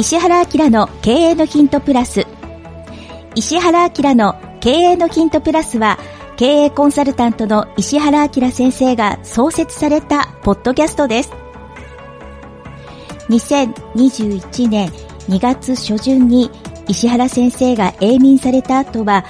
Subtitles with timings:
[0.00, 2.26] 石原明の経営のヒントプラス。
[3.34, 5.98] 石原明の経営のヒントプラスは
[6.38, 11.32] 経営コンサルタントの石原明先生が創設されたポッドキャストです。
[13.28, 14.88] 2021年
[15.28, 16.50] 2月初旬に
[16.88, 19.26] 石原先生が永眠された後は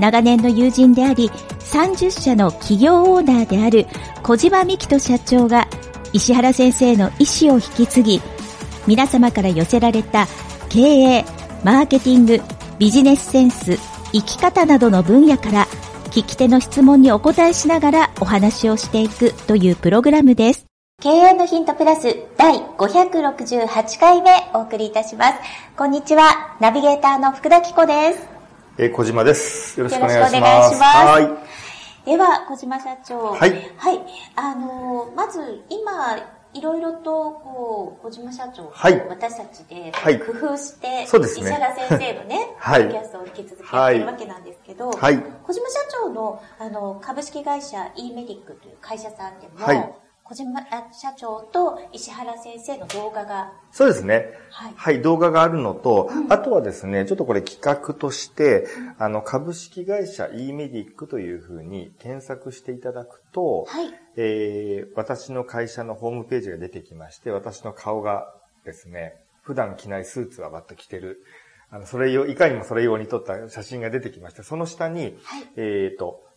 [0.00, 1.28] 長年の友人であり
[1.60, 3.86] 30社の企業オーナーである
[4.24, 5.68] 小島美希人社長が
[6.12, 8.22] 石原先生の意思を引き継ぎ
[8.88, 10.26] 皆様から寄せられた
[10.70, 11.24] 経営、
[11.62, 12.40] マーケティング、
[12.78, 13.76] ビジネスセンス、
[14.12, 15.66] 生き方などの分野から
[16.06, 20.64] 聞き手の質問にお答えしながらお話をしていくというプログラムです。
[21.02, 25.34] 経営のヒントプラス第568回目お送りいたします。
[25.76, 28.26] こんにちは、ナビゲーターの福田紀子です。
[28.78, 29.78] えー、小島です。
[29.78, 30.34] よろしくお願いします。
[30.34, 30.98] よろしくお願いします。
[30.98, 32.10] はい。
[32.10, 33.18] では、小島社長。
[33.34, 33.70] はい。
[33.76, 34.00] はい。
[34.34, 36.16] あのー、まず、今、
[36.54, 39.92] いろいろと、こう、小島社長はい、私たちで
[40.24, 41.42] 工夫して、そうですね。
[41.42, 49.94] 石原先生のね、 はい、キャストを引き続きやってるわけなんですけど、はい、小島社長の、あの、株式会社 e メディックという会社さんでも、はい、
[50.28, 50.60] 小島
[50.92, 53.50] 社長と石原先生の動画が。
[53.72, 54.26] そうですね。
[54.50, 54.72] はい。
[54.76, 58.64] はい、動画があるのと、うん、あとはですね、ちょっとこれ企画として、
[58.98, 63.90] うん、あの、株式会社 e メディックというふうに検索していただくと、はい。
[64.16, 68.34] えー、私の会社のホームページが出てきまして、私の顔が
[68.66, 71.24] ですね、普段着ないスーツはバッと着てる、
[71.70, 76.27] あの、それ用、いかにもそれ用に撮った写真が出てきまして、その下に、はい、えっ、ー、と、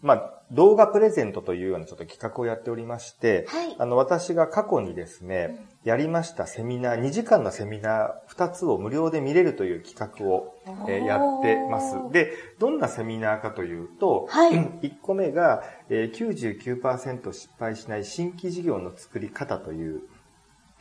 [0.00, 10.54] まあ、動画プレゼントというようなちょっと企画をやっておりまして、はい、あの、私が過去にですね、やりましたセミナー、2時間のセミナー2つを無料で見れるという企画を、
[10.88, 11.96] えー、やってます。
[12.12, 20.02] で、どんなセミナーかというと、はい、 1個目が、えー、99%失敗しない新規事業の作り方という、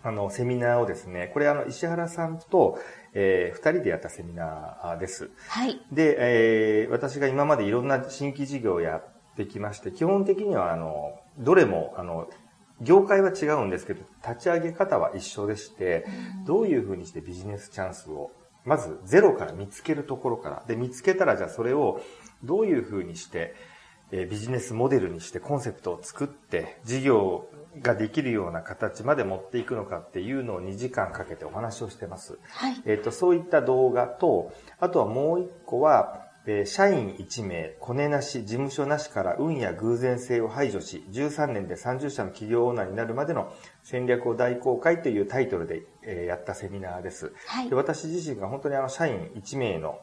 [0.04, 2.80] あの、セミナーをですね、これあの、石原さんと、
[3.14, 5.30] えー、二人でやったセミナーです。
[5.48, 5.82] はい。
[5.92, 12.28] で、えー、私が今までいろんな新規事業をやってきまして、基本的には、あの、どれも、あの、
[12.82, 16.06] 業界は違うんですけど、立ち上げ方は一緒でして、
[16.46, 18.32] どういうふうにしてビジネスチャンスを、
[18.66, 22.02] まずゼロから見つけるところから、で、見つけたらじゃあそれを
[22.44, 23.56] どういうふうにして、
[24.12, 27.50] えー、ビジネスモデルにしてコンセプトを作って、事業
[27.82, 32.40] ができるような形まで持っていくのかっていうのを2時間かけてお話をしてます。
[32.50, 32.82] はい。
[32.86, 43.52] えっ、ー、と、そういった動画と、あとはもう一個は、えー、社員1名、コネなし、事務所なしから運や偶然性を排除し、13年で30社の企業オーナーになるまでの
[43.84, 47.34] 戦略を大公開というタイトルで、えー、やったセミナーです。
[47.48, 50.00] はい、で私自身が本当にあの社員1名の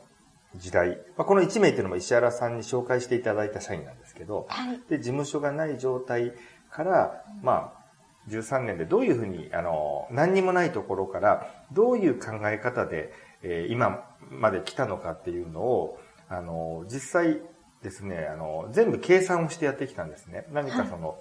[0.57, 6.33] 時代、まあ、この1名っていうのも石原さんに紹介していただいた社員なんですけど、はい、で、事務所がない状態
[6.71, 7.85] から、まあ、
[8.29, 15.99] 13年でどういうふうに、あの、何にもないところから、どういう考え方で、えー、今まで来たのかっていうのを、
[16.29, 17.43] あの、実際
[17.83, 20.47] ですね、あの、全部計算をしてやってきたんですね。
[20.53, 21.19] 何かその、はい、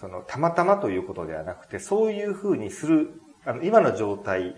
[0.00, 4.56] その、たまたまということではなくて、そういうふうにする、あの、今の状態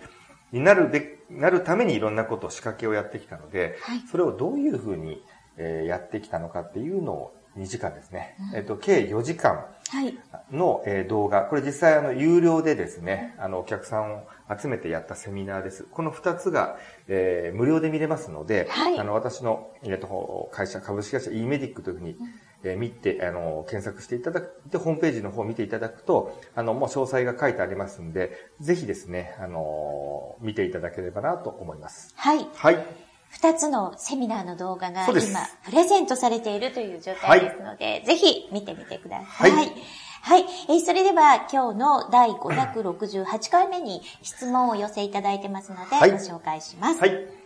[0.53, 5.23] になるべ、なるためにいろんなことを仕掛けをやってきたので、はい、それをどういうふうに、
[5.57, 8.37] えー、やってきたのかっていうのを2時間ですね。
[8.53, 9.67] うん、えっと、計4時間
[10.53, 14.23] の、え動画、これ実際あの、有料でですね、あの、お客さんを
[14.57, 15.85] 集めてやったセミナーです。
[15.91, 16.79] この2つが、
[17.09, 22.17] えー、無料で見れますので、はい、あの、私の、えっと、会社、株式会社 e メディックというふうに、
[22.63, 32.13] えー、見て、あの、検索していただく、で、ホームページの方を見ていただくと、あの、もう詳細が書いてありますんで、ぜひですね、あの、見ていただければなと思います。
[32.17, 32.47] はい。
[32.55, 33.10] はい。
[33.31, 35.19] 二つのセミナーの動画が今、
[35.65, 39.51] プレゼントされているという状態ですので、はい、ぜひ見てみてください。
[39.53, 39.73] はい。
[40.23, 40.45] はい。
[40.69, 47.01] えー、それでは今日の第568回目に質問を寄せいただいてますので、ご紹介します。
[47.01, 47.41] はい。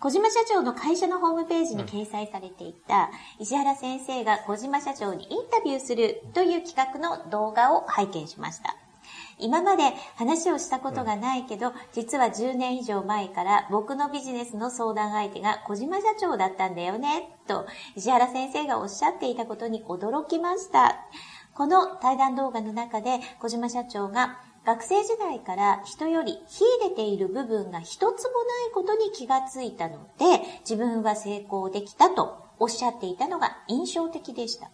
[0.00, 8.76] 小島社長の会社のホームページに掲載されていた、石原先生が小島社長にインタビューするという企画の動画を拝見しました。
[9.40, 9.82] 今まで
[10.16, 17.66] 話をしたことがないけど、実は10年以上前から僕のビジネスの相談相手が小島社長だったんだよね、と
[17.96, 20.96] 石原先生がおっしゃっていたことに驚きました。
[21.54, 34.70] この対談動画の中で小島社長が学生時代から人より秀でている部分が一つもないことに気がついたので、自分は成功できたとおっしゃっていたのが印象的でした。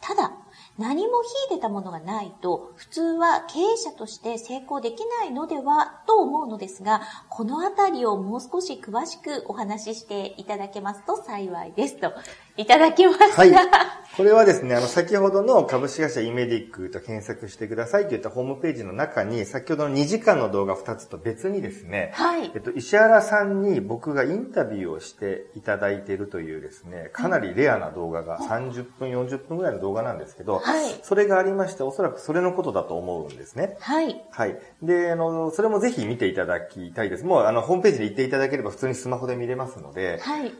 [0.00, 0.32] ただ、
[0.80, 12.14] 何も秀でたものがないと、普通は経営者として成功できないのではと思うのですが、このあたりをもう少し詳しくお話ししていただけますと幸いですと、
[12.56, 13.36] いただきました。
[13.36, 13.52] はい。
[14.16, 22.50] これはですね、あの、先ほどの株式会社イメディックと検索してくださいといったホームページの中に、先ほどの2時間の動画2つと別にですね、はい。
[22.54, 30.69] えっと、石原さんに僕がインタビューをしていただいているというですね、かなりレアな動画が30分、40分ぐらいの動画なんですけど、はい。
[31.02, 33.76] それがありまして、おそらくそれのことだと思うんですね。
[33.80, 34.22] はい。
[34.30, 34.58] はい。
[34.82, 37.24] で、あの、それもぜひ見ていただきたいです。
[37.24, 40.52] もう、あの、ホームページで行っていただければ普通にスマホで見れますので、はい。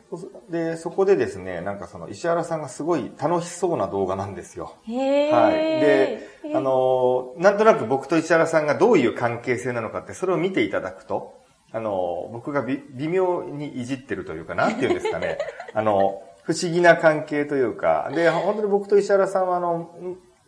[0.51, 4.77] で、そこでですね、なんかその、石原さんがすごい楽しそうな動画なんですよ。
[4.87, 5.81] へはい。
[5.81, 11.41] で、あの、なんとなく僕と石原さんがどういう関係性なのかって、それを見ていただくと、
[11.73, 15.39] あの、僕が微妙にいじってるというか、なんていうんですかね。
[15.73, 19.91] あの、不思議な関係というか、で、本当に僕と石原さんは、あの、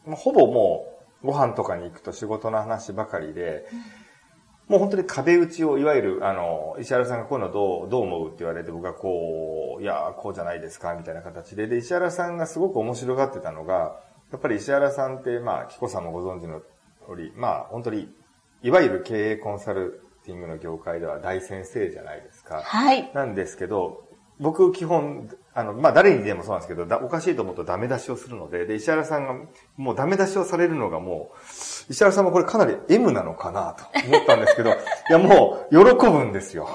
[0.07, 0.87] ほぼも
[1.23, 3.67] う、ご飯とかに行くと仕事の話ばかりで、
[4.69, 14.01] もう本当に壁打ちを、いわゆる、あの、石原さんがこういうのどう、どう思うって言われて、僕がこう、いや、こうじゃないですか、みたいな形で、で、石原さんがすごく面白がってたのが、
[14.31, 16.67] やっぱり石原さんって、まあ、キコさんもご存知の通
[17.19, 18.09] り、まあ、本当に、
[18.63, 22.63] いわゆる経営コンサルティングの業界では大先生じゃないですか。
[22.63, 23.11] はい。
[23.13, 24.05] なんですけど、
[24.43, 29.35] 僕基本、あの、まあ、誰にでもそうなんですけど、おかしいと思うとダメ出しをするので、で、石原さんが、
[29.77, 34.75] もうダメ出しをされるのがもう、石原さんもこれかなり M なのかなと思ったんですけど、 い
[35.11, 36.69] やもう、喜ぶんですよ。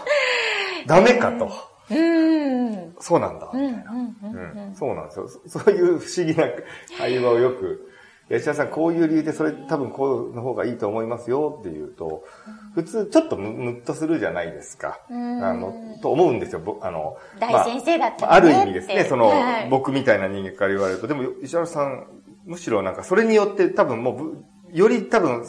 [0.85, 1.51] ダメかと。
[1.89, 5.29] うん、そうなんだ、みたいな、うんそうなんですよ。
[5.47, 6.45] そういう不思議な
[6.97, 7.91] 会話をよく、
[8.29, 12.25] 石原さんこういう理由でそれ多分こうの方がいいと思いますよって言うと、
[12.75, 14.99] 普通ちょっとムムッとするじゃないですか。
[15.09, 15.13] あ
[15.53, 16.79] の、と思うんですよ。
[16.81, 22.05] あの、大先生だった、ね、まあ、ある意味ですね、その、はい、僕みたいな人間から言われると、でも石原さん、
[22.45, 24.21] むしろなんかそれによって多分も
[24.73, 25.45] う、より多分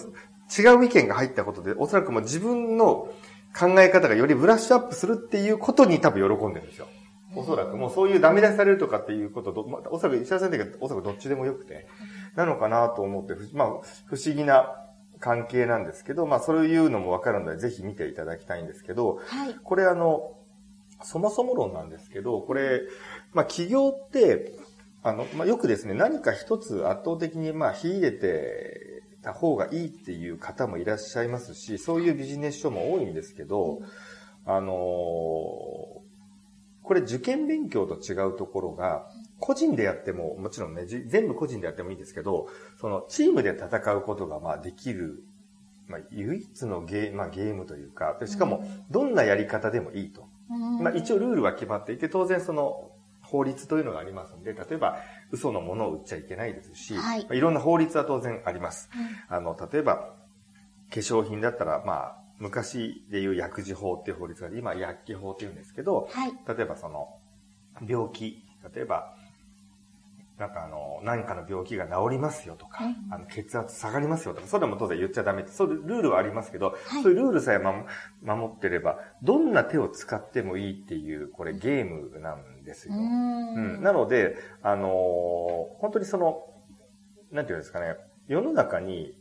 [0.57, 3.09] 違う意見が入ったことで、おそらくもう自分の
[3.59, 6.87] 考え方がよりブラッシュアップするっていうことに多分喜んでるんですよ。
[7.35, 11.87] おそらくもうそういうダメ出しされるとかっていうことと、まあ、おそらく石原さんっておそらくどっちでもよくて、
[12.39, 13.69] なのかなと思って、まあ、
[14.07, 14.77] 不思議な
[15.19, 20.37] 関係なんですけど、まあ、そういうのもわかるので、ぜひ見ていただきたいんですけど、はい、これあの、
[21.03, 22.83] そもそも論なんですけど、これ、
[23.33, 24.53] まあ、企業って、
[25.03, 33.81] あの、まあ、よくですね、何か一つ圧倒的に、まあ、秀でてた方がいいっていう方もいらっしゃいますし、そういうビジネス書も多いんですけど、
[34.47, 36.05] あのこ
[36.95, 42.49] れ受験勉強と違うところが、個人でやっても、もちろんね、全部個人でやってもいいんですけど、
[42.81, 45.25] そのチームで戦うことがまあできる、
[45.87, 50.27] まあ唯一のゲー,、まあ、ゲームというか、でしかもどんなやり方でもいいと。
[50.81, 52.91] まあ一応ルールは決まっていて、当然その
[53.29, 54.99] 法律というのがありますんで、例えば
[55.31, 58.89] 嘘のものを売っちゃいけないですし、はい、まあ、いろんな法律は当然あります。
[59.31, 60.15] うん、あの、例えば、
[60.91, 67.19] 化粧品だったら、まあ、昔でいう薬事法っていう法律があり、今薬機法っていうんですけど、はい、例えばその、
[67.87, 68.43] 病気、
[68.75, 69.15] 例えば、
[70.39, 72.79] なんかあの、何かの病気が治りますよとか、
[73.11, 82.95] あの血圧下がりますよとか、それも当然言っちゃダメって、そういうルールはありますけど、はい、そういうルールさえ守ってれば、どんな手を使ってもいいっていう、これゲームなんですよ。
[82.95, 84.89] うん,、なので、あの
[85.81, 86.45] 本当にその、
[87.33, 87.97] なんていうんですかね、
[88.29, 89.19] 世の中に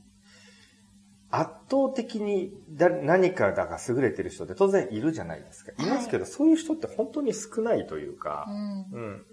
[1.31, 5.71] 圧倒的に何かだが優れてる人って当然いるじゃないですか。
[5.83, 9.25] いますけど、はい、そういう人って本当に少ないというか、うん、うん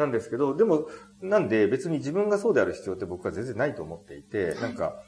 [0.00, 0.88] なんですけど、でも、
[1.20, 5.00] なんで別に自分がそうである必要って僕は全然ないと思っていて、なんか、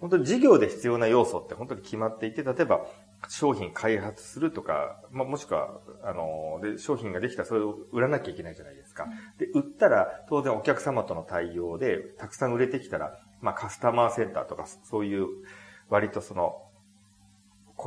[0.00, 2.84] 本当に事業で必要な要素って本当に決まっていて、例えば
[3.28, 9.06] 商品開発するとか、ま、もしくは、あの、で、商品ができたらそれを売らなきゃいけないじゃないですか。
[9.38, 15.26] で、売ったら当然お客様との対応で、たくさん売れてきたら、まあ、カスタマーセンターとか、そういう
[15.88, 16.62] 割とその、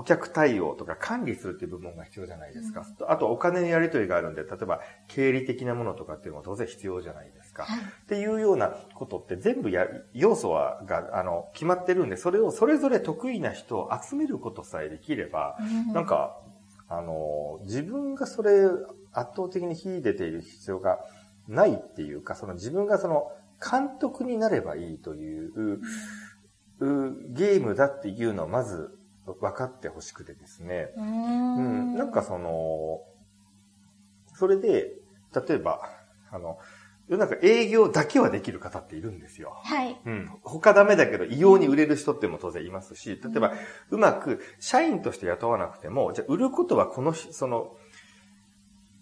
[0.08, 2.86] 客対応とか管理するっていう部分が必要じゃないですか。
[3.00, 7.64] うん、あとお金のやり取りがあるんで、例えば経理的なものとかっていうのも当然必要じゃないですか。
[7.64, 16.40] はい、っていうようなことって全部や、要素は、が、あの、決まってるんで、それをそれぞれ得意な人を集めることさえできれば、うん、なんか、
[16.88, 18.64] あの、自分がそれ
[19.12, 21.00] 圧倒的に秀でている必要が
[21.48, 25.82] ないっていうか、その自分がその監督になればいいという、
[26.80, 28.97] うん、ゲームだっていうのをまず
[29.34, 30.90] 分かってほしくてですね。
[30.96, 33.02] うん,、なんかその、
[34.36, 34.94] それで、
[35.48, 35.82] 例えば、
[36.32, 36.58] あの、
[37.08, 39.54] 世の中営業だけはできる方っているんですよ。
[39.64, 39.98] はい。
[40.06, 40.30] うん。
[40.44, 43.54] 他ダメだけど異様に売れる人っても当然いますし、例えば、
[43.90, 47.78] うまく社員として雇わなくても、じゃあ売ることはこの、その、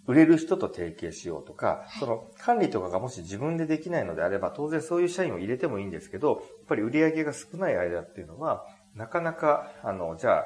[0.08, 10.46] 売れる人と提携しようとか、その管理とかがもし自分でできないのであれば、当然そういう社員を入れてもいいんですけど、やっぱり売り上げが少ない間っていうのは、なかなか、あの、じゃあ、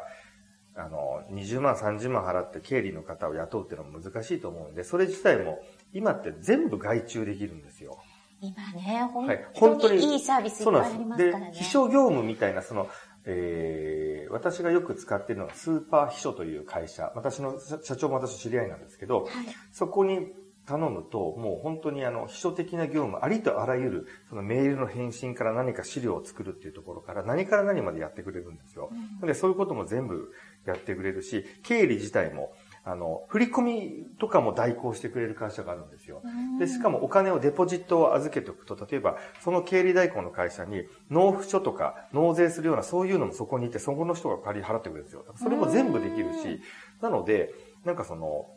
[0.76, 5.60] あの、20万、30万払って経理の方を雇うっていうのも難しいと思うんで、それ自体も
[5.94, 8.00] 今って全部外注できるんですよ。
[8.42, 9.10] 今ね、
[9.54, 11.52] 本当にいいサービスいっぱいありますからね。
[11.52, 12.88] で、秘書業務みたいな、その、
[13.26, 19.30] えー、私がよく使っているのはスーパー秘書という会社、私の社長も私知り合いなんですけど、はい、
[19.74, 20.28] そこに
[20.70, 28.92] 頼むと、もう本当にあの、秘書的な業務、ありとあらゆる、そのメールの返信から何か資料を作るっていうところから、何から何までやってくれるんですよ。
[29.22, 30.32] うん、で、そういうことも全部
[30.68, 36.22] やってくれるし、経理自体も、あの、振り込みとかも代行してくれる会社があるんですよ。
[36.60, 45.26] で、しかもお金をデポジットを預けておくと、例えば、その経理代行の会社に納付書とか納税するようなそういうのもそこにいて、そこの人が借り払ってくれるんですよ。
[45.36, 46.62] それも全部できるし、
[47.02, 47.54] なので、
[47.86, 48.52] なんかその、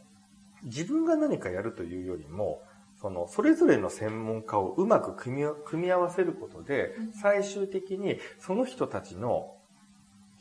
[0.64, 2.62] 自分が何かやるというよりも、
[3.00, 9.56] その、それぞれの専門家をうまく組み組み合わせることで、最終的にその人たちの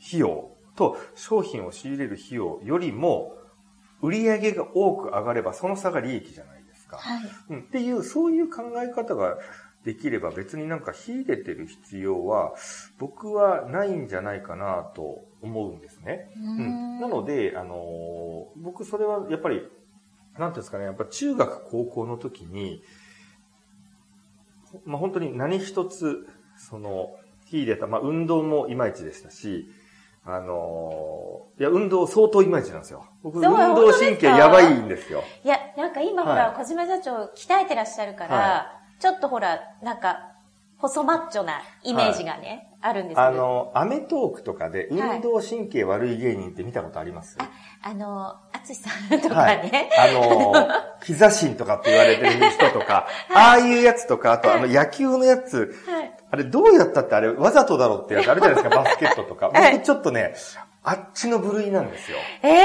[0.06, 3.36] 費用と商品を仕入れる費用よりも、
[4.00, 6.96] 売り上げが多く上がればその差が利益じゃないですか。
[6.98, 7.22] はい。
[7.50, 9.38] うん、っていう、そういう考え方が
[9.84, 12.54] できれば別になんか秀でてる必要は
[12.98, 16.30] 僕はないんじゃないかなと思うんですね。
[16.36, 19.62] うん、なので、あのー、僕それはやっぱり
[20.38, 22.82] なんていうんですかね、やっぱ中学、高校の時に、
[24.84, 27.10] まあ本当に何一つ、その、
[27.50, 29.68] 秀でた、まあ運動もいまいちでしたし、
[30.24, 33.06] あのー、いや、運動相当いまいちなんですよ。
[33.22, 35.24] 僕、運動神経やばいんですよ。
[35.44, 38.66] いや、なんか今ほら、小島社長鍛えてらっしゃるから、は
[38.98, 40.28] い、ちょっとほら、なんか、
[40.78, 43.22] 細マッチョなイメージがね、はい、あるんですけど。
[43.22, 47.48] あの、アメトークとかで運動神経悪い芸人って見たことあります、はい、
[47.82, 49.90] あ、あの、あつしさんとかね。
[49.96, 50.54] はい、あの、
[51.04, 55.74] 膝神とかって言われてる人とか、ああいうやつとか、あとあの野球のやつ、
[56.30, 59.50] あれどうやったってあれわざとだろうってやつあるじゃないですか、 バスケットとか。
[59.54, 60.34] 僕ちょっとね、
[60.82, 62.18] あっちの部類なんですよ。
[62.42, 62.64] ええー、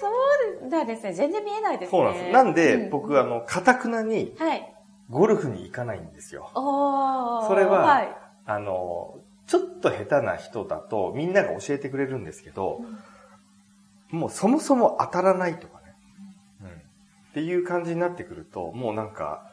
[0.00, 1.12] そうだですね。
[1.12, 1.98] 全然見えないですね。
[1.98, 2.32] そうなんです。
[2.32, 4.74] なんで、うん、僕、あの、かたくなに、はい。
[5.10, 6.50] ゴルフに行かないんですよ。
[6.54, 8.08] それは、はい、
[8.48, 12.80] あの、ちょっと下手な人だとみんなが教えてくれるんですけど、
[14.10, 15.94] うん、もうそもそも当たらないとかね、
[16.62, 16.68] うん。
[16.68, 16.72] っ
[17.34, 19.52] ていう感じになってくると、もうなんか、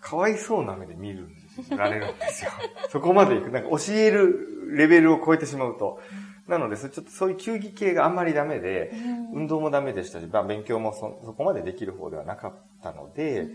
[0.00, 1.28] かわいそうな目で見る
[1.70, 2.52] られるんですよ。
[2.90, 3.50] そこまで行く。
[3.50, 6.00] なんか教えるレベルを超えてしまうと。
[6.46, 8.92] なので、ちょっとそういう球技系があんまりダメで、
[9.32, 12.52] 運動もダメでしたし、まあ勉強もそそこまでできる方ではなかっ
[12.82, 13.48] たので、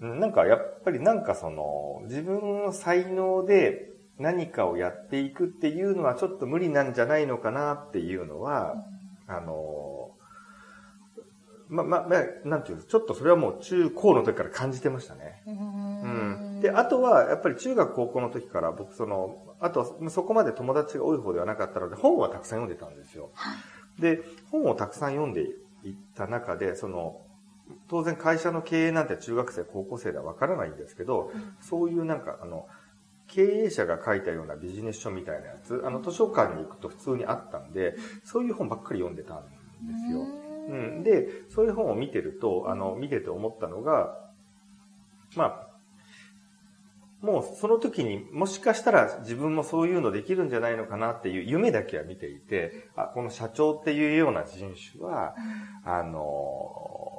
[0.00, 8.74] なんかやっぱりなんかその、自分の才能で何かをやっていくっていうのはちょっと無理なんじゃないのかなっていうのは、
[9.26, 10.10] あの、
[11.68, 15.42] ま、ま、ま、なんていうちょっとそれはもう中高の時から感じてましたね。
[15.46, 16.60] うん。
[16.60, 23.30] で、あとは、やっぱり中学高校の時から僕その、あと、そこまで友達が多い方ではなかったので、本はたくさん読んでたんですよ。
[23.98, 25.46] で、本をたくさん読んでい
[25.90, 27.25] った中で、その、
[27.88, 32.66] 当然会社の経営なんて中学生、高校生ではわからないんですけど、うん、そういうなんか、あの、
[33.28, 39.50] 経営者が書いたようなビジネス書みたいなやつ、あの図書館に行くと普通にあったんで、そういう本ばっかり読んでたんで
[40.06, 40.20] すよ。
[40.68, 44.16] うん、で、そういう本を見てると、あの、見てて思ったのが、
[45.34, 45.66] まあ、
[47.20, 55.34] もうその時にもしかしたら自分もそういうのできるんじゃないのかなっていう夢だけは見ていて、あ、この社長っていうような人種は、
[55.84, 57.15] あの、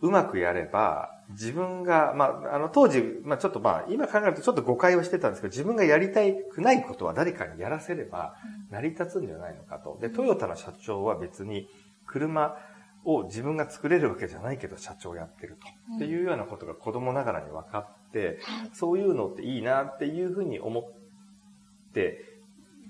[0.00, 6.20] うまくやれば、自分が、まあ、あの、当時、まあ、ちょっとまあ、今考えるとちょっと誤解をしてたんですけど、自分がやりた
[6.52, 8.36] くないことは誰かにやらせれば、
[8.70, 9.98] 成り立つんじゃないのかと。
[10.00, 11.68] で、トヨタの社長は別に、
[12.06, 12.56] 車
[13.04, 15.96] を自分が作れるわけじゃないけど、社長やってると。
[15.96, 18.38] っていうようなことが子供ながらに分かって、
[18.72, 22.35] そういうのっていいなっていうふうに思って、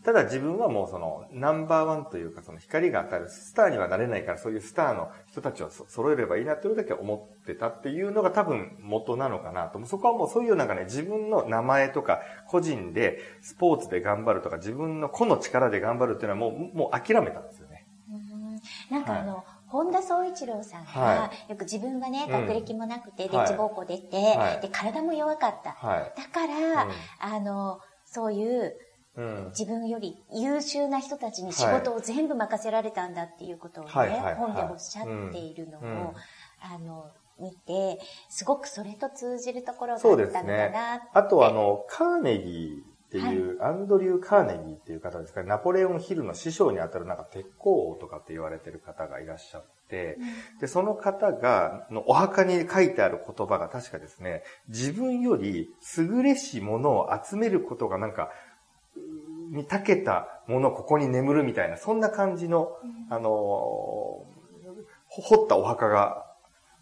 [0.07, 9.85] ただ自分はもうそのナンバーワンというかその光が当たるスターにはなれないからそういうスターの人たちを揃えればいいなっていうだけ思ってたっていうのが多分元なのかなと。
[9.85, 17.85] そこはもうそういうなんかね、自分の名前とか個人でスポーツで頑張るとか自分の個の力で頑張るっていうのはもう、もう諦めたんですよね。
[18.89, 19.45] なんかあの、はい。
[19.67, 25.73] 本田宗一郎さんが、はい、よく自分がね、学歴もなくて、で、地方校出て、はい、で、体も弱かった。
[25.73, 28.77] はい、だから、うん、あの、そういう、
[29.51, 33.91] 自分より優秀な人たちに仕事を全部任せられたんだっていうことをね、
[34.37, 36.15] 本でおっしゃっているのを、
[36.61, 50.19] あの、見て、すごくそれと通じるところがあったのかなね、あとあの、カーネギーっていう、アンドリュー・カーネギーっていう方ですかね、ナポレオン・ヒルの師匠にあたるなんか鉄鋼王とかって言われてる方がいらっしゃって、
[50.61, 58.31] で、その方が、のお墓に書いてある言葉が確かですね、自分より優れし者を集めることがなんか、
[59.51, 62.77] に長けたものここに眠るみたいな、そんな感じの、
[63.11, 64.25] あの、
[65.09, 66.27] 掘ったお墓が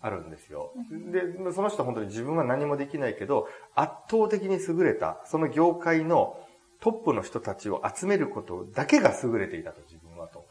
[0.00, 0.72] あるんですよ。
[1.12, 6.38] で、その人は本当に自分は何もできないけど、圧倒的に優れた、その業界の
[6.80, 10.44] トップの人たちを集めることだけが優れていたと、自分はと。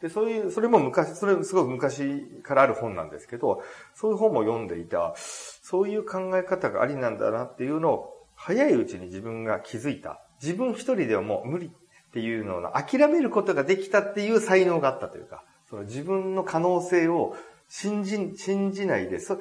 [0.00, 3.62] で、そういう、それも昔、それすごく昔からある本なんですけど、
[3.94, 10.22] そういう本も読んでいた、そういう考え方がありなんだなっていうのを、早いうちに自分が気づいた。
[10.42, 11.70] 自分一人ではもう無理っ
[12.12, 17.36] ていうのを諦めることができたっていう才能があったというか、その自分の可能性を
[17.68, 19.38] 信じ、信じないで、そ、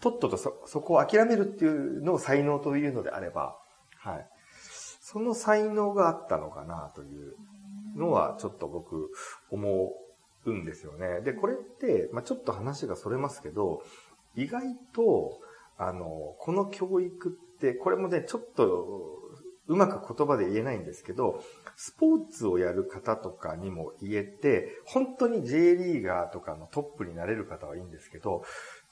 [0.00, 3.58] とっととそ、そこを諦めるっていうのを才能というのであれば、
[3.96, 4.26] はい。
[5.00, 7.34] その才能があったのかなという
[7.96, 9.10] のは、ちょっと僕、
[9.50, 9.92] 思
[10.44, 11.20] うんですよね。
[11.22, 13.82] で、これって、まあちょっと話がそれますけど、
[14.36, 15.40] 意外と、
[15.76, 19.18] あの、この教育って、これもね、ちょっと、
[19.68, 21.42] うまく言葉で言えないんですけど、
[21.76, 28.42] スポーツをやる方とかにも言えて、本当に J リーガーとかのトップになれる方はいいんですけど、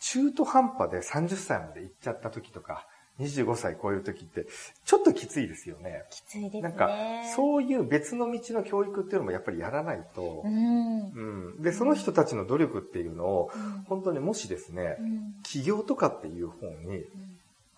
[0.00, 2.86] 中途半端で30歳まで行っちゃった時とか、
[3.18, 4.46] 25歳超える時って、
[4.84, 6.04] ちょっときついですよね。
[6.10, 6.60] きついですね。
[6.62, 6.90] なんか、
[7.34, 11.12] そういう別の道の教育っていうのもやっぱりやらないと、うん、
[11.54, 13.50] うん、で、その人たちの努力っていうのを、
[13.88, 17.04] 本当にもしですね、うん、起業とかっていう本に、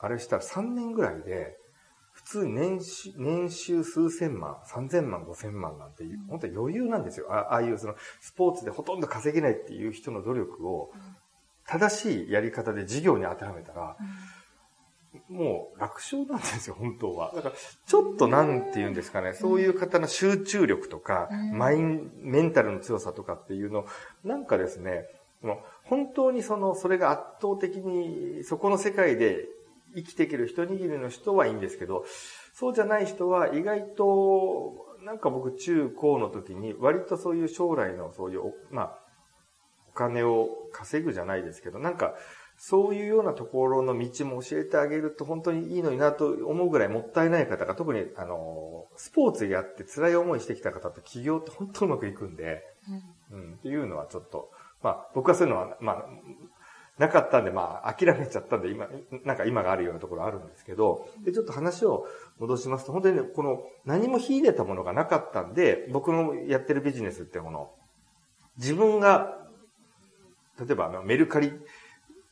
[0.01, 1.57] あれしたら3年ぐらいで、
[2.23, 7.33] 通年収、年収数千万、三千万、五千万なんていう、本当に余裕なんですよ。
[7.33, 10.93] ああいうその、スポーツでほとんど稼げないっていう人の努力を、
[11.67, 13.97] 正しいやり方で事業に当てはめたら、
[15.29, 17.33] もう楽勝なんですよ、本当は。
[17.35, 17.55] だから、
[17.87, 23.87] ちょっとなんて言うんですかね、そういう方の集中力とか、マイン、メンタルの強さとかっていうの、
[24.25, 25.07] なんかですね、
[25.85, 29.47] 本当にその、それが圧倒的に、そこの世界で
[29.95, 32.05] 生きていける一握りの人はいいんですけど、
[32.53, 38.99] そうじゃない人は意外と、なんか僕中高の時に割とそういう将来のそういう、まあ、
[39.89, 42.15] お金を稼ぐじゃないですけど、なんか、
[42.59, 52.65] そういうようなところの道も教えてあげると本当にいいのになと思うぐらいもったいない方が、特にあの、スポーツやって辛い思いしてきた方って起業って本当うまくいくんで、
[53.31, 54.51] うん、うん、っていうのはちょっと、
[54.83, 56.07] まあ僕はそういうのは、まあ、
[56.99, 58.89] なかったんで、まあ、諦めちゃったんで、今、
[59.25, 62.07] なんか今があるようなところあるんですけど、で、ちょっと話を
[62.39, 67.71] 戻しますと、本当にね、この、何も秀でたものがなかったんで、僕のやってるビジネスってこの、
[68.57, 69.47] 自分が、
[70.59, 71.53] 例えば、メルカリ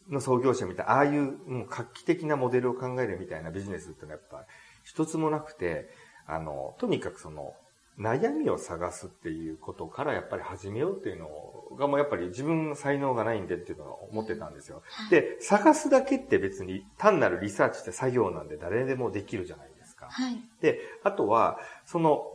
[0.09, 4.47] の創業者みたいな、ああいう、もう画期的なモデルを考えるみたいなビジネスってのはやっぱ、
[4.83, 5.89] 一つもなくて、
[6.27, 7.55] あの、とにかくその、
[7.99, 14.83] 悩みを探すっていうことからやっぱり始めようっていうのをがもうやっぱり自分の才能がないんでっていうのは思ってたんですよ。
[15.11, 20.09] で、探すだけって別に単なるリサーチって作業なんで誰でもできるじゃないですか。
[20.11, 22.33] はい、で、あとは、その、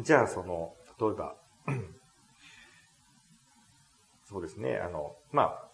[0.00, 1.36] じゃあその、例えば、
[4.24, 5.67] そうですね、あの、まあ、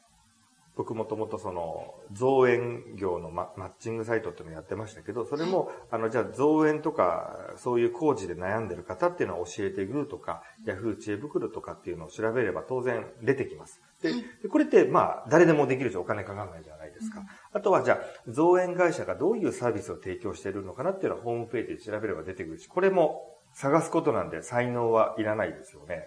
[0.76, 13.80] 僕もともとその造園業のマッチングサイトっていうのをやってましたけど、それも、あの、じゃあ造園とか、そういう工事で悩んでる方っていうのを教えているとか、ヤフー知恵袋とかっていうのを調べれば当然出てきます。
[14.02, 17.22] で、これってまあ、誰でもできるしお金かかんないじゃないですか。
[17.52, 26.06] あとはじゃあ、造園会社がどういうサービスを提供しているのかなっていうのはホームページで調べれば出てくるし、これも探すことなんで才能はいらないですよね。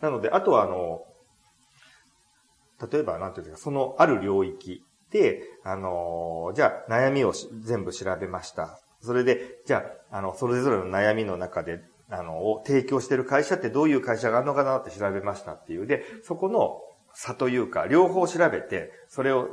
[0.00, 1.04] なので、あとはあの、
[2.90, 7.32] 例えば、なんていうんですか、そのある領域で、あの、じゃあ悩みを
[7.64, 8.78] 全部調べました。
[9.00, 15.86] それで、じゃあ、あの、それぞれの悩みの中で、あの、を提供している会社ってどういう会社があるのかなって調べましたっていう。
[15.86, 16.80] で、そこの
[17.14, 19.48] 差というか、両方調べて、それを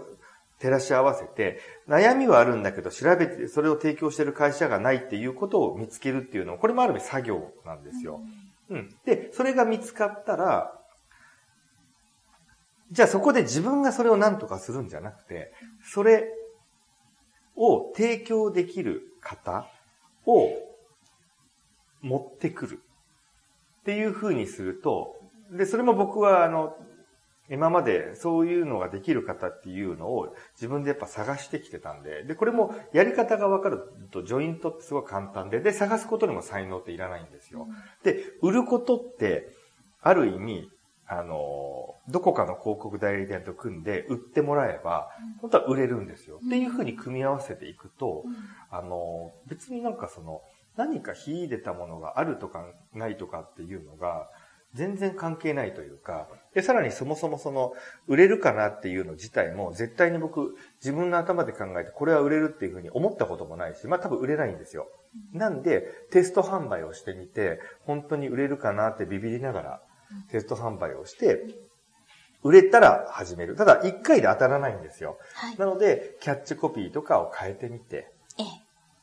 [0.60, 8.22] 照らし合わせて、悩みはあるんだけど、調べて、それを提供している会社がないっていうことを見つけるっていうのは、これもある意味作業なんですよ。
[8.70, 8.96] うん。
[9.06, 10.79] で、それが見つかったら、
[12.91, 16.28] じゃあそこで自分がそれを何とかするんじゃなくて、それ
[17.56, 19.67] を提供できる方
[20.25, 20.49] を
[22.02, 22.80] 持ってくる
[23.82, 25.15] っていう風にすると、
[25.52, 26.75] で、それも僕はあの、
[27.52, 37.67] 今までそういうのができる方っていうのを自分でやっぱ探してきてたんで、で、これもやり方がわかるとジョイントってすごい簡単で、で、探すことにも才能っていらないんですよ。
[38.04, 39.49] で、売ることって、
[40.02, 40.69] ある意味、
[41.12, 45.10] あの、どこかの広告代理店と組んで売ってもらえば、
[45.41, 46.39] 本当は売れるんですよ。
[46.45, 48.24] っていうふうに組み合わせていくと、
[48.69, 50.41] あの、別になんかその、
[50.78, 54.30] 何か秀でたものがあるとかないとかっていうのが、
[54.76, 57.74] 全然関係ないというか、で、さらにそもそもその、
[58.06, 64.88] 売れるかなっていうの自体も、絶対に僕、自分の頭で考えて、これは売れるっていうふうに思ったこともないし、まあ多分売れないんですよ。
[65.34, 69.82] なんで、テスト販売をしてみて、本当に売れるかなってビビりながら、
[70.32, 71.43] テスト販売をして、
[72.43, 73.56] 売れたら始める。
[73.56, 75.17] ただ、一回で当たらないんですよ。
[75.34, 78.12] はい、なので、キャッチコピーとかを変えてみて、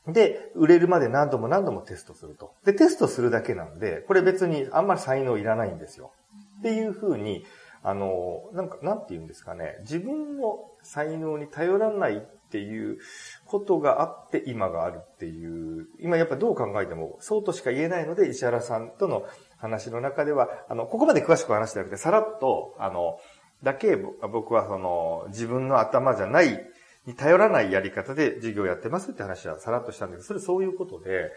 [0.07, 2.53] で、売れるまで何度も何度もテストすると。
[2.65, 6.11] で、テストするだけなんで、これ別にあんまり才能いらないんですよ。
[6.59, 7.45] っていうふうに、
[7.83, 9.77] あの、なんか、なんて言うんですかね。
[9.81, 12.97] 自分の才能に頼らないっていう
[13.45, 19.25] ことがあって今があるっていう、今やっぱどう考えてもそうとしか言えないので、石原さんとの
[19.57, 23.19] 話の中では、あの、ここまで詳しく話してなくて、さらっと、あの、
[23.63, 26.63] だけ僕はその、自分の頭じゃない
[27.05, 31.31] に頼らないやり方で授業やってますって話はさらっとしたんだけど、それそういうことで、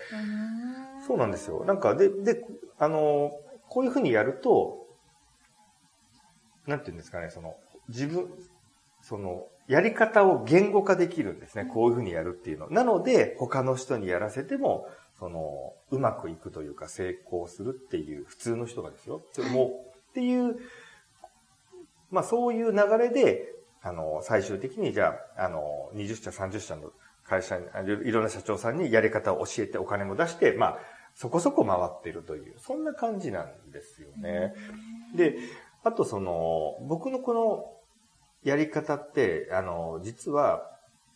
[1.07, 1.65] そうなんですよ。
[1.65, 2.45] なんか、で、で、
[2.79, 3.31] あの、
[3.69, 4.87] こういうふうにやると、
[6.67, 7.55] なんていうんですかね、その、
[7.89, 8.29] 自分、
[9.01, 11.65] その、やり方を言語化できるんですね。
[11.65, 12.69] こういうふうにやるっていうの。
[12.71, 14.89] なので、他の人にやらせても、
[15.21, 19.23] その、うまくいくというか成功するっていう、普通の人がですよ。
[19.53, 20.57] もう、っていう、
[22.11, 26.91] まあそういう流れで、あの、最終的にじゃあ、あの、20社、30社の
[27.25, 27.65] 会社に、
[28.09, 30.79] いろんな社長さんにやり方を教えてお金も出して、まあ、
[31.15, 34.55] そこそこ回ってるという、そんな感じなんですよね。
[35.15, 35.37] で、
[35.85, 37.73] あとその、僕のこの
[38.43, 40.67] やり方って、あの、実は、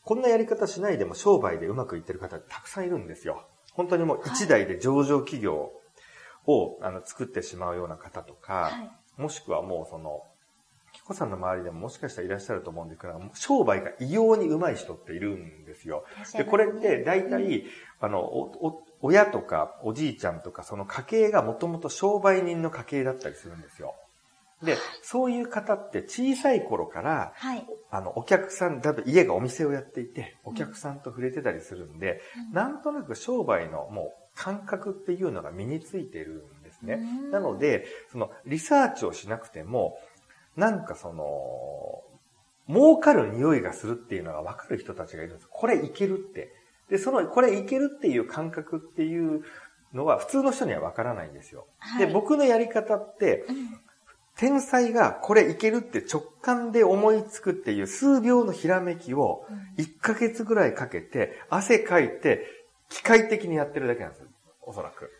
[0.03, 3.47] こんなやり方しないでも商売でうまくいってる方たくさんいるんですよ。
[3.75, 5.73] 本当にもう一台で上場企業
[6.47, 10.23] を、あの作ってしまうような方とか、はい、もしくはもうその、
[10.93, 16.05] キコさんの周りでももしかしたらいらっしゃると思うんですけど、商売が異様に上手い人っているんですよ。
[16.35, 17.65] で、これって大体、
[18.01, 23.95] あの、お、親とかおじいちゃんとかその家系がもともと商売人の家系だったりするんですよ。
[24.63, 36.99] で、そういう方って小さい頃から、はい、あの、お客さん、例えば家がお店をやっていて、お客さんと触れてたりするんで、うん、なんとなく商売のもう感覚っていうのが身についてるんですね。
[37.31, 39.99] なので、そのリサーチをしなくても、
[40.57, 42.03] なんかその、
[42.69, 45.49] 儲かる匂いがするっていうのが分かる人たちがいるんです。
[45.51, 46.53] これいけるって。
[46.89, 49.43] で、その、これいけるっていう感覚っていう
[49.93, 51.67] のは普通の人には分からないんですよ。
[51.79, 53.45] はい、で、僕のやり方って、
[54.37, 59.47] 天才がこれいけるって直感で思いつくっていう数秒のひらめきを
[59.79, 62.47] 1ヶ月ぐらいかけて汗かいて
[62.89, 64.29] 機械的にやってるだけなんですよ。
[64.63, 65.11] おそらく。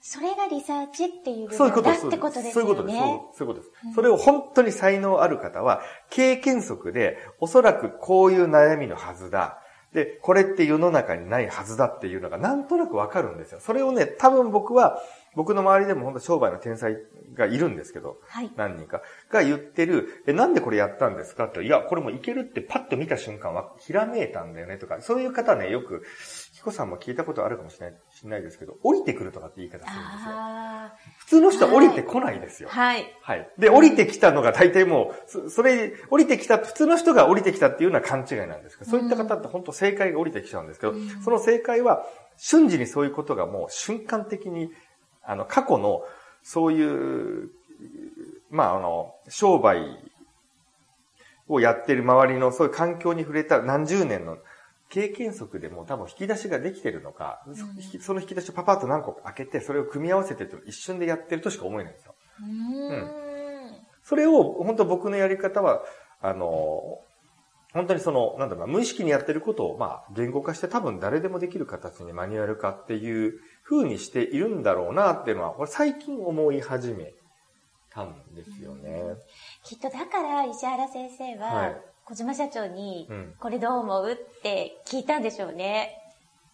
[0.00, 2.52] それがリサーチっていう部分だってことですよね。
[2.52, 2.98] そういうことです。
[3.38, 3.72] そういうことです。
[3.84, 9.58] うん、それを本当に才能ある方は、経験則で、おそらくこういう悩みのはずだ。
[9.92, 13.60] で、これって世の中にないはずだっていうのがなんとなくわかるんですよ。
[13.60, 14.98] それをね、多分僕は、
[15.34, 16.96] 僕の周りでも本当商売の天才
[17.34, 26.04] がいるんですけど、はい、何人かが言ってる、え、なんでこれやったんですかって、いや、これもいけるってパッと見た瞬間はひらめいたんだよねとか、そういう方ね、よく、
[26.54, 30.34] キコさんも聞いたことあるかもしれない、しないですけど、降りてくるとかって言い方するんですよ。
[31.18, 32.68] 普通の人は降りてこないですよ。
[32.68, 33.06] はい。
[33.22, 33.48] はい。
[33.58, 35.14] で、降りてきたのが大体も
[35.46, 42.04] う、それ、降りてきた、普通の人が降りてきたっていうのは勘違いなんですけど、そういった方って本当正解が降りてきちゃうんですけど、その正解は、
[42.36, 44.70] 瞬時にそういうことがもう瞬間的に、
[45.28, 46.02] あの、過去の、
[46.42, 47.50] そういう、
[48.50, 49.82] まあ、あの、商売
[51.48, 54.38] をやってる周りのそういう環境に触れた何十年の
[54.88, 57.56] 経験則でも多分引き出しができてるのか、うん、
[58.00, 62.14] その引き出しをパパッと何個か開けて、それを組み合わせてと一瞬でやってるとしか思えないんですよ。
[62.40, 62.44] う
[62.96, 65.82] ん,、それを、本当僕のやり方は、
[66.22, 67.00] あの、
[67.74, 77.12] 本当にその、なんだろうな、無意識にやってることを、まあ、言語化して多分誰でもできる形にマニュアル化っていう風にしているんだろうなっていうのは、これ最近思い始め
[77.90, 79.02] たんですよね。
[79.64, 81.76] きっとだから石原先生は、はい
[82.08, 83.06] 小島社長に、
[83.38, 85.90] これどう思うって聞いたんでしょうね。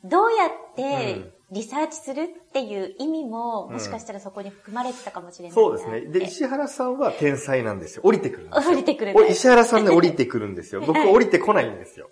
[0.02, 6.00] どうやってリサーチするっていう意味も、もしかしたらそこに含まれてたかもしれない、そうですね。
[6.00, 8.02] で、石原さんは天才なんですよ。
[8.04, 8.72] 降りてくるんですよ。
[8.72, 9.28] 降りてくる、ね。
[9.28, 10.80] 石原さんで降りてくるんですよ。
[10.80, 12.10] 僕降りてこないんですよ。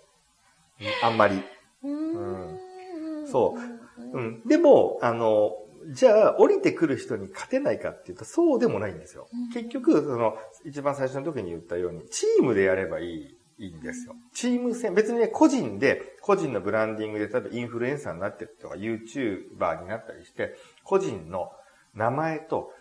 [1.03, 1.43] あんまり。
[1.83, 3.72] うん、そう。
[4.13, 4.41] うん。
[4.47, 5.55] でも、あの、
[5.91, 9.27] じゃあ、降りてくる人に勝てないかっていうと、そうでもないんですよ。
[9.53, 13.37] 結局、その、一番最初の時に言ったように、チームでやればいい。
[13.59, 14.15] いいんですよ。
[14.33, 21.51] チーム戦、別にね、個人で、個人のブランディングで、例えばインフルエンサーになってるとか、YouTuber になったりして、個人の
[21.93, 22.73] 名前と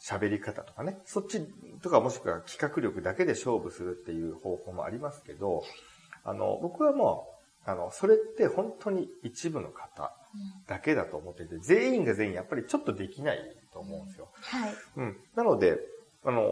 [0.00, 1.46] 喋り方とかね、そっち
[1.82, 5.62] とかもしくは企画力だけで勝負するっていう方法もありますけど、
[6.24, 7.28] あの、僕はも
[7.64, 10.14] あの、それって本当に一部の方
[10.66, 13.38] だけだと思っていて、全員が全員やっぱりちょっとできない
[13.72, 14.28] と思うんですよ。
[14.40, 14.74] はい。
[14.96, 15.16] うん。
[15.36, 15.78] なので、
[16.24, 16.42] あの、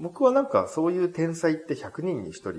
[0.00, 2.52] 僕はなんかそういう天才って100人に1人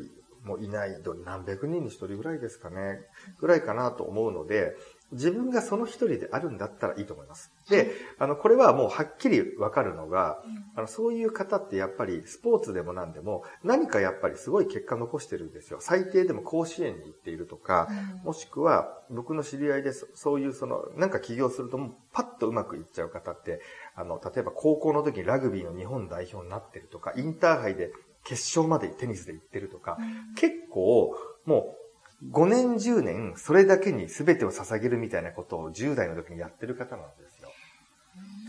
[0.43, 2.99] もいない、何百人に1人ぐらいですかね、
[3.39, 4.75] ぐらいかなと思うので、
[5.11, 7.51] 自分がその一人であるんだったらいいと思います。
[7.69, 10.41] で、あの、これはもうはっきりわかるのが、
[10.75, 15.79] あの、そういう方ってやっぱりスポーツでも何でも何かやっぱりすごい結果残してるんですよ。
[15.81, 17.89] 最低でも甲子園に行っているとか、
[18.23, 23.61] もしくは僕の知り合いでそういうその、なんか起業するともうパッとうまくいっちゃう方って、
[23.95, 27.91] あの、例えば高校の時にラグビーの日本代表になってるとか、インターハイで
[28.23, 29.97] 決勝までテニスで行ってるとか、
[30.35, 31.80] 結構もう
[32.29, 37.49] 5年10年それだけに全てを捧げるみたいなことを10代の時にやってる方なんですよ。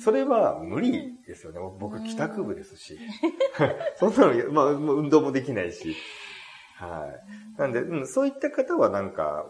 [0.03, 1.61] それは無理ですよね。
[1.79, 2.99] 僕帰宅部ですし。
[3.97, 5.97] そんなの、まあ、運動もできないし。
[6.75, 7.09] は
[7.57, 7.59] い。
[7.59, 9.47] なんで、うん、そういった方はなんか、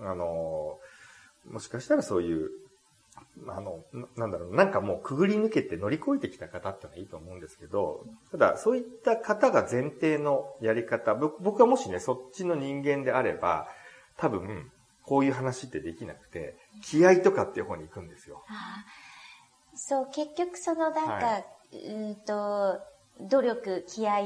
[0.00, 0.78] あの、
[1.44, 2.50] もしかしたらそういう
[3.48, 3.84] あの、
[4.16, 13.68] なんだろう、なんかもうくぐり抜けて乗り越えてきた方ってのはいいと思うんですけど、ただそういった方が前提のやり方、僕はもしね、そっちの人間であれば、
[14.16, 14.70] 多分、
[15.04, 18.42] こういう話ってできなくて、気合とかっていう方に行くんですよ。
[19.74, 22.80] そう、結局そのなんか、はい、うんと、
[23.28, 24.22] 努力、気合、はい、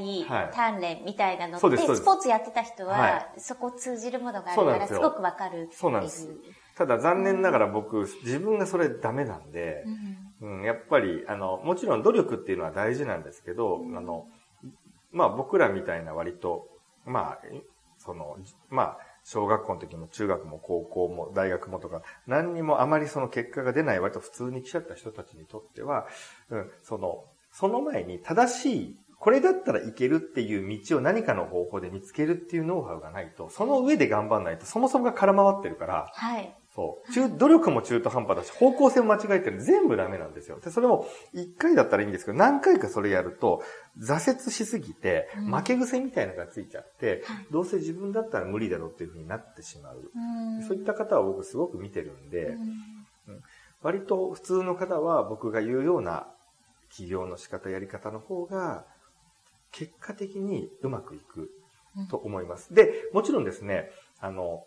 [0.53, 6.29] 鍛錬みたいなのって、スポーツやってた人は、はい、そこ通じるものがあるからすごくわかるそうなんです。
[6.75, 9.83] ただ残念ながら僕、自分がそれダメなんで、
[10.41, 14.27] うん、うん、やっぱり、あの、もちろん努力っていうのは大事なんですけど、うん、あの、
[15.11, 16.67] まあ僕らみたいな割と、
[17.05, 17.41] まあ、
[17.97, 18.37] その、
[18.69, 26.05] まあ、小学校の時も中学も高校も大学もとか、何にもあまりその結果が出ない割と普通に来ちゃった人たちにとっては、
[26.49, 36.55] うん、その、その前に正しいこれだったらいけるっていう道を何かの方法で見つけるっていうノウハウがないと、その上で頑張んないと、そもそもが空回ってるから、はい。
[36.75, 37.11] そう。
[37.13, 40.59] 中、努力も中途半端だし、方向性も間違えてる全部ダメなんですよ。
[40.59, 43.63] で、それも一回だったらいいんですけど、何回かそれやると、
[43.97, 50.11] 挫折しすぎて、負け癖みたいなのがついちゃって、うん、どうせ自分だったら無理だろうっていうふうになってしまう。
[50.13, 52.57] うん、そういった方は僕すごく見てるんで、
[53.27, 53.41] うん、
[53.81, 56.27] 割と普通の方は僕が言うような
[56.89, 58.85] 起業の仕方、やり方の方が、
[59.71, 61.51] 結果的にうまくいく
[62.09, 62.73] と思います。
[62.73, 64.65] で、もちろんですね、あの、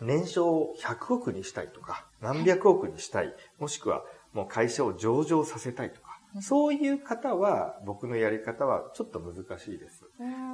[0.00, 10.04] 年商100億にしたいとか、何百億にしたい、もしくはもう会社を上場させたいとか、そういう方は、僕のやり方はちょっと難しいです。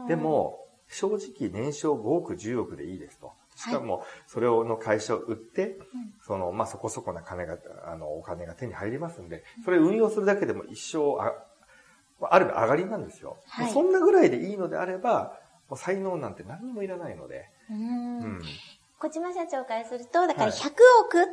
[0.08, 3.32] でも、正直年商5億、10億でいいですと。
[3.56, 5.78] しかも、それをの会社を売って、
[6.22, 11.32] その、まあ、そこそこな金が、あの、お金が手に入りますんで、それを運用するだけでも一生あ、
[12.22, 13.36] ある意味上がりなんですよ。
[13.46, 17.50] はい、そんなぐらいでいいのであれば、もう才能なんて何にもいらないので。
[17.70, 18.40] うん。
[18.98, 20.70] 小島社長からすると、だから100
[21.04, 21.26] 億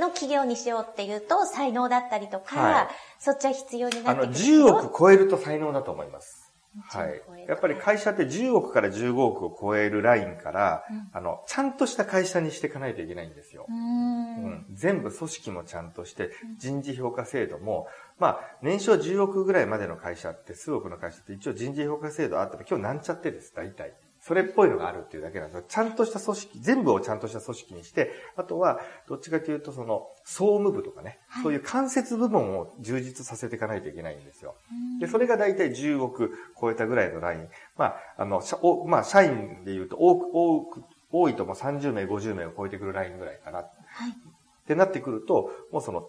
[0.00, 4.26] の企業にしようっていうと、才能だったりとか、はい、そっちは必要になってくる。
[4.26, 6.42] あの、10億超えると才能だと思います。
[6.88, 7.22] はい。
[7.46, 13.66] やっぱり会社って10億から15億を超えるラインから、うん、あの、ちゃんとした会社にしていかないといけないんですよ。
[13.68, 23.92] うん、全部組織もちゃんとして、人事評価制度も、まあ、年商10億ぐらいまでの会社って、数億の会社って一応人事評価制度あっても、今日なんちゃってです、大体。
[24.24, 25.64] それっぽいのがあるっていうだけなんですよ。
[25.66, 34.54] ちゃんとした組織、全部をちゃんとした組織にして、あとは、どっちかというと、その、総務部とかね、はい、そういう間接部門を充実させていかないといけないんですよ。
[35.00, 37.48] で、それが大体10億超えたぐらいのライン。
[37.76, 43.58] まあ、あの、おまあ、社員で言うと、多く、多く、多いとも30名、50名を超えてくるラインぐらいかな。
[43.58, 44.10] はい。
[44.10, 46.08] ってなってくると、もうその、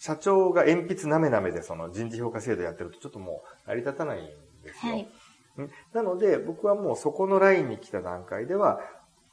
[0.00, 4.26] 社長が鉛筆なめなめでその人事評価制度やってるとちょっともう成り立たないん
[4.62, 4.92] ですよ。
[4.92, 5.08] はい。
[5.92, 8.80] なので、僕はもうそこのラインに来た段階では、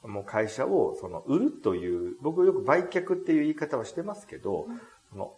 [0.04, 4.68] もう会社をその売るという、僕よく売却っていう言い方はしてますけど、
[5.10, 5.34] その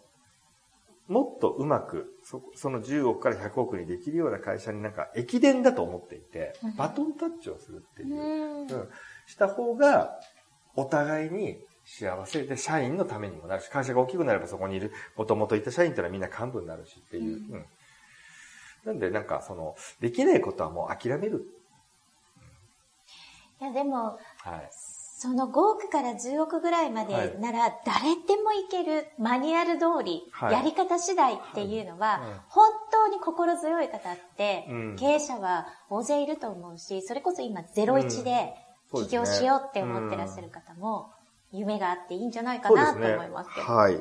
[1.08, 8.68] もっとうまくそ、その10億から100億にできるような会社になんか駅伝だと思っていて、バトンタッチをするっていう、うん、
[9.26, 10.20] した方が、
[10.76, 17.36] お互いに幸せで、社員のためにもなるし、会社が大きくなればそこにいる、もともといた社員ってのはみんな幹部になるしっていう。
[17.48, 17.66] うん、うん
[18.84, 21.46] なんでなんかその、できないことはもう諦める。
[23.60, 24.68] いやでも、はい、
[25.18, 38.54] その5億から10億ぐらいまでなら、誰でもいけるマニュアル通り、やり方次第っていうのは、本当に心強い方って、経営者は大勢いると思うし、それこそ今01で
[38.94, 41.10] 起業しようって思ってらっしゃる方も、
[41.50, 43.66] 夢があっていいんじゃないかなと思いますけど。
[43.66, 44.00] はい。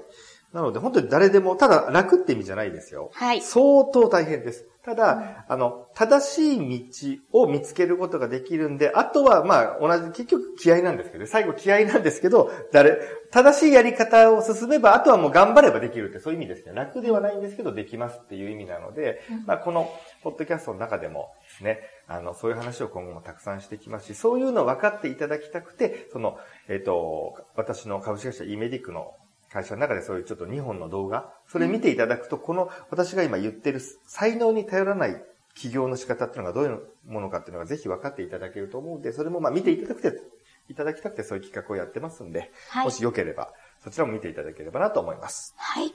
[0.54, 3.12] なので本当に誰でも、ただ楽って意味じゃないですよ。
[3.14, 3.42] はい。
[3.42, 4.66] 相当大変です。
[4.88, 12.98] ただ、うん、あの、正しい道を見つけることができるんで、あとは、まあ、同じ、結局気合なんですけど、最後気合なんですけど、誰、
[13.30, 16.72] 正しいやり方を進めば、あとはもう頑張ればできるって、そういう意味ですね。
[16.74, 19.92] 楽ではないんですけど、できますっていう意味なので、うん、まあ、この、
[20.24, 26.38] ポッドキャストの中でもですね、あの、そういう話を今後もたくさんしていきますし、そういうのを分かっていただきたくて、その、
[26.70, 29.16] えっ、ー、と、私の株式会社 e メディックの
[29.58, 35.20] 会社の中でそういうちょっと2本の動画、それ見ていただくと、この私が今言ってる才能に頼らない
[35.56, 40.22] 起業の仕方っていうのがどういうものかっていうのがぜひ分かっていただけると思うんで、それもまあ見ていただくて、
[40.70, 43.52] いただきたくてそういう企画をやってますんで、はい、もしよければ、
[43.84, 45.56] そちらも見ていただければなと思います。
[45.58, 45.91] はい。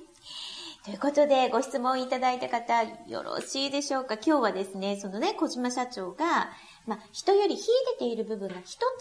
[0.84, 4.14] ということで、ご質問いただいた方、よろしいでしょうか？
[4.14, 6.50] 今日はですね、そのね、小島社長が、
[6.86, 7.66] まあ、人より秀
[7.98, 8.96] でている部分が一つもない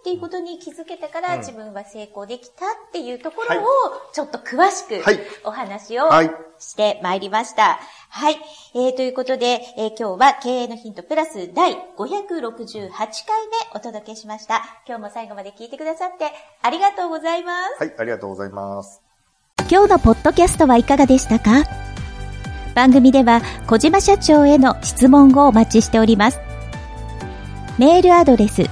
[0.00, 3.64] っていうことに気づけてから、自分は成功できたっていうところを、
[4.12, 5.02] ちょっと詳しく
[5.44, 6.10] お話を
[6.58, 7.80] してまいりました。
[8.08, 8.36] はい。
[8.74, 13.12] えー、ということで、えー、今日は経営のヒントプラス第568回目
[13.74, 14.62] お届けしました。
[14.86, 16.30] 今日も最後まで聞いてくださって
[16.62, 17.78] ありがとうございます。
[17.78, 19.02] はい、ありがとうございます。
[19.70, 21.64] 今日のポッドキャストはいかがでしたか？
[22.74, 26.51] 番組では小島社長への質問をお待ちしております。
[27.78, 28.62] メールアドレス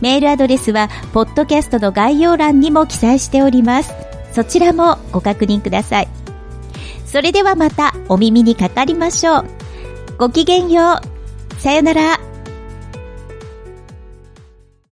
[0.00, 3.94] メールアドレスは、ポッドキャストの概要欄にも記載しております。
[4.32, 6.08] そちらもご確認ください。
[7.06, 9.44] それではまたお耳にかかりましょう。
[10.18, 11.11] ごきげんよう。
[11.62, 12.31] さよなら。